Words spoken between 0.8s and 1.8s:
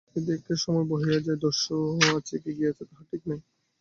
বহিয়া যায়, দস্যু